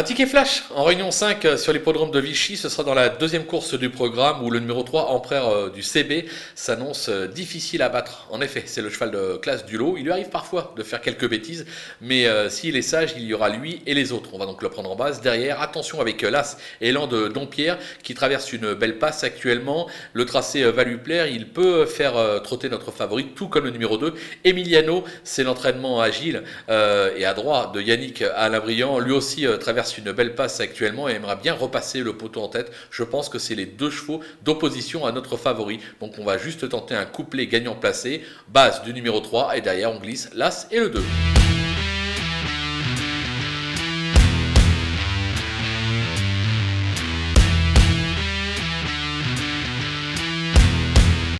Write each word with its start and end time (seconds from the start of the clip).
Un 0.00 0.02
ticket 0.02 0.24
flash 0.24 0.64
en 0.74 0.84
réunion 0.84 1.10
5 1.10 1.44
euh, 1.44 1.56
sur 1.58 1.74
l'hippodrome 1.74 2.10
de 2.10 2.18
Vichy. 2.18 2.56
Ce 2.56 2.70
sera 2.70 2.84
dans 2.84 2.94
la 2.94 3.10
deuxième 3.10 3.44
course 3.44 3.74
du 3.74 3.90
programme 3.90 4.42
où 4.42 4.50
le 4.50 4.58
numéro 4.58 4.82
3, 4.82 5.10
Empereur 5.10 5.48
euh, 5.50 5.68
du 5.68 5.82
CB, 5.82 6.24
s'annonce 6.54 7.10
euh, 7.10 7.26
difficile 7.26 7.82
à 7.82 7.90
battre. 7.90 8.26
En 8.30 8.40
effet, 8.40 8.62
c'est 8.64 8.80
le 8.80 8.88
cheval 8.88 9.10
de 9.10 9.36
classe 9.36 9.66
du 9.66 9.76
lot. 9.76 9.96
Il 9.98 10.04
lui 10.04 10.10
arrive 10.10 10.30
parfois 10.30 10.72
de 10.74 10.82
faire 10.82 11.02
quelques 11.02 11.28
bêtises, 11.28 11.66
mais 12.00 12.26
s'il 12.48 12.76
est 12.76 12.82
sage, 12.82 13.12
il 13.16 13.24
y 13.24 13.34
aura 13.34 13.50
lui 13.50 13.82
et 13.84 13.92
les 13.92 14.12
autres. 14.12 14.30
On 14.32 14.38
va 14.38 14.46
donc 14.46 14.62
le 14.62 14.70
prendre 14.70 14.90
en 14.90 14.96
base. 14.96 15.20
Derrière, 15.20 15.60
attention 15.60 16.00
avec 16.00 16.22
l'As 16.22 16.56
Élan 16.80 17.06
de 17.06 17.28
Dompierre 17.28 17.78
qui 18.02 18.14
traverse 18.14 18.54
une 18.54 18.72
belle 18.72 18.98
passe 18.98 19.22
actuellement. 19.22 19.86
Le 20.14 20.24
tracé 20.24 20.62
va 20.70 20.84
lui 20.84 20.96
plaire. 20.96 21.26
Il 21.26 21.48
peut 21.48 21.84
faire 21.84 22.40
trotter 22.42 22.70
notre 22.70 22.90
favori, 22.90 23.32
tout 23.34 23.48
comme 23.48 23.64
le 23.64 23.70
numéro 23.70 23.98
2. 23.98 24.14
Emiliano, 24.44 25.04
c'est 25.24 25.44
l'entraînement 25.44 26.00
agile 26.00 26.44
et 26.68 27.24
à 27.24 27.34
droit 27.34 27.70
de 27.72 27.82
Yannick 27.82 28.22
Alabriand. 28.22 28.98
Lui 28.98 29.12
aussi 29.12 29.46
traverse 29.60 29.89
une 29.98 30.12
belle 30.12 30.34
passe 30.34 30.60
actuellement 30.60 31.08
et 31.08 31.12
aimerait 31.12 31.36
bien 31.36 31.54
repasser 31.54 32.00
le 32.00 32.16
poteau 32.16 32.42
en 32.42 32.48
tête. 32.48 32.72
Je 32.90 33.02
pense 33.02 33.28
que 33.28 33.38
c'est 33.38 33.54
les 33.54 33.66
deux 33.66 33.90
chevaux 33.90 34.20
d'opposition 34.42 35.06
à 35.06 35.12
notre 35.12 35.36
favori. 35.36 35.80
Donc 36.00 36.18
on 36.18 36.24
va 36.24 36.38
juste 36.38 36.68
tenter 36.68 36.94
un 36.94 37.06
couplet 37.06 37.46
gagnant 37.46 37.74
placé, 37.74 38.22
base 38.48 38.82
du 38.82 38.92
numéro 38.92 39.20
3 39.20 39.56
et 39.56 39.60
derrière 39.60 39.92
on 39.92 39.98
glisse 39.98 40.30
l'As 40.34 40.66
et 40.70 40.80
le 40.80 40.90
2. 40.90 41.02